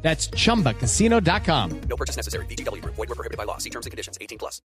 [0.00, 1.80] That's chumbacasino.com.
[1.88, 2.46] No purchase necessary.
[2.46, 2.82] BGW.
[2.84, 3.58] Void were prohibited by law.
[3.58, 4.16] See terms and conditions.
[4.18, 4.62] 18 plus.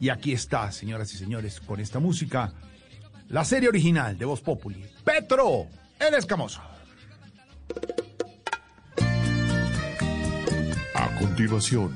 [0.00, 2.54] Y aquí está, señoras y señores, con esta música,
[3.28, 4.82] la serie original de Voz Populi.
[5.04, 5.66] Petro,
[5.98, 6.62] el escamoso.
[10.94, 11.94] A continuación,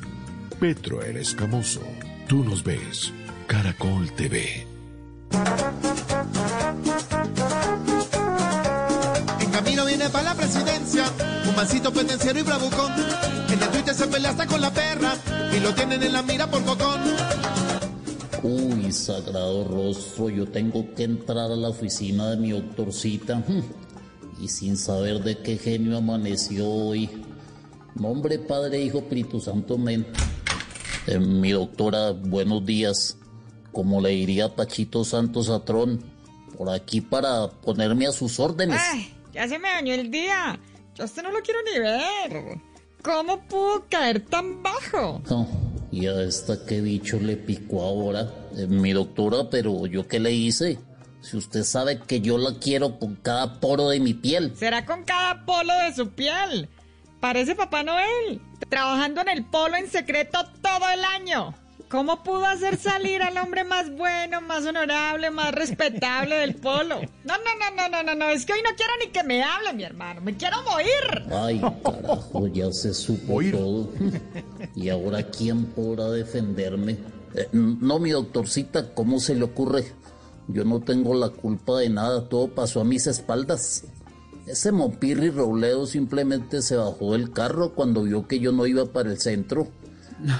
[0.60, 1.82] Petro el Escamoso.
[2.28, 3.12] Tú nos ves.
[3.46, 4.66] Caracol TV.
[9.74, 11.04] En camino viene para la presidencia,
[11.48, 12.92] un mancito pendenciero y bravucón.
[13.48, 15.16] En el Twitter se pelea hasta con la perra
[15.52, 17.00] y lo tienen en la mira por bocón.
[18.44, 23.38] Uy, sagrado rostro, yo tengo que entrar a la oficina de mi doctorcita.
[23.38, 23.62] hmm,
[24.44, 27.10] Y sin saber de qué genio amaneció hoy.
[27.96, 30.06] Nombre Padre, Hijo, Espíritu Santo, men.
[31.08, 33.16] Eh, mi doctora, buenos días.
[33.72, 36.00] Como le diría Pachito Santos Atrón,
[36.56, 38.80] por aquí para ponerme a sus órdenes.
[38.80, 40.58] Ay, ya se me dañó el día.
[40.94, 42.58] Yo a usted no lo quiero ni ver.
[43.02, 45.20] ¿Cómo pudo caer tan bajo?
[45.28, 45.46] No,
[45.90, 48.32] y a esta qué bicho le picó ahora.
[48.56, 50.78] Eh, mi doctora, pero yo qué le hice.
[51.20, 54.54] Si usted sabe que yo la quiero con cada poro de mi piel.
[54.56, 56.68] Será con cada polo de su piel.
[57.20, 61.54] Parece Papá Noel, trabajando en el polo en secreto todo el año.
[61.94, 66.96] ¿Cómo pudo hacer salir al hombre más bueno, más honorable, más respetable del polo?
[67.24, 69.44] No, no, no, no, no, no, no, es que hoy no quiero ni que me
[69.44, 70.20] hable, mi hermano.
[70.20, 71.32] Me quiero morir.
[71.32, 73.52] Ay, carajo, ya se supo Oír.
[73.52, 73.90] todo.
[74.74, 76.98] ¿Y ahora quién podrá defenderme?
[77.36, 79.84] Eh, no, mi doctorcita, ¿cómo se le ocurre?
[80.48, 83.84] Yo no tengo la culpa de nada, todo pasó a mis espaldas.
[84.48, 89.12] Ese Mompirri Robledo simplemente se bajó del carro cuando vio que yo no iba para
[89.12, 89.68] el centro.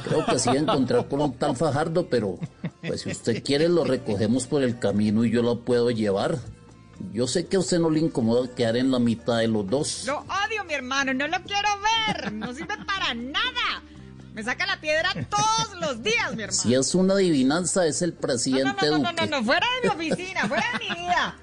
[0.05, 2.39] Creo que se iba a encontrar con un tal Fajardo, pero
[2.87, 6.39] pues si usted quiere lo recogemos por el camino y yo lo puedo llevar.
[7.13, 10.05] Yo sé que a usted no le incomoda quedar en la mitad de los dos.
[10.07, 11.69] Lo odio, mi hermano, no lo quiero
[12.07, 12.33] ver.
[12.33, 13.83] No sirve para nada.
[14.33, 16.63] Me saca la piedra todos los días, mi hermano.
[16.63, 19.27] Si es una adivinanza, es el No, no, presidente no, no, no, Duque.
[19.29, 21.37] no, fuera de mi oficina, fuera de mi vida.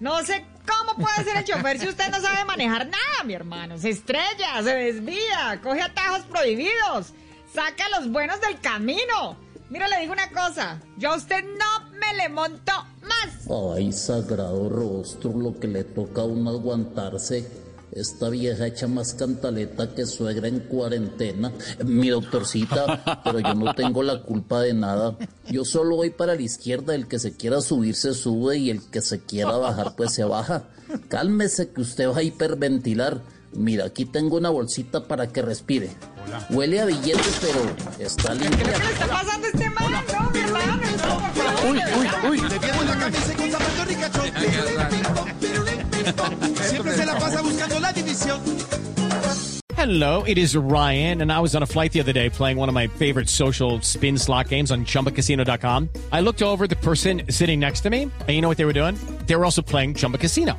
[0.00, 3.78] No sé cómo puede ser el chofer si usted no sabe manejar nada, mi hermano.
[3.78, 7.12] Se estrella, se desvía, coge atajos prohibidos,
[7.54, 9.36] saca a los buenos del camino.
[9.70, 12.72] Mira, le digo una cosa, yo a usted no me le monto
[13.02, 13.76] más.
[13.76, 17.64] Ay, sagrado rostro, lo que le toca a uno aguantarse.
[17.92, 21.52] Esta vieja echa más cantaleta que suegra en cuarentena.
[21.84, 25.16] Mi doctorcita, pero yo no tengo la culpa de nada.
[25.48, 26.96] Yo solo voy para la izquierda.
[26.96, 30.24] El que se quiera subir se sube y el que se quiera bajar pues se
[30.24, 30.64] baja.
[31.08, 33.22] Cálmese que usted va a hiperventilar.
[33.52, 35.90] Mira, aquí tengo una bolsita para que respire.
[36.50, 37.60] Huele a billetes, pero
[37.98, 38.58] está limpia.
[38.58, 39.92] ¿Qué le está pasando a este man?
[39.92, 41.70] No, mi hermano, no, por favor.
[41.70, 42.40] Uy, uy, uy.
[42.48, 44.30] Le viene la camisa con zapato ricachón.
[46.62, 48.40] Siempre se la pasa buscando la división.
[49.76, 52.70] Hello, it is Ryan, and I was on a flight the other day playing one
[52.70, 55.90] of my favorite social spin slot games on chumbacasino.com.
[56.10, 58.64] I looked over at the person sitting next to me, and you know what they
[58.64, 58.96] were doing?
[59.26, 60.58] They were also playing Chumba Casino.